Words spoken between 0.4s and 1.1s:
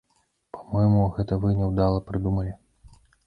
Па-мойму,